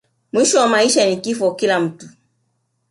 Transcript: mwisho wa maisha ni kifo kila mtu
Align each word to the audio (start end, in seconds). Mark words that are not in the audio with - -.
mwisho 0.33 0.59
wa 0.59 0.67
maisha 0.67 1.05
ni 1.09 1.17
kifo 1.21 1.51
kila 1.55 1.79
mtu 1.79 2.07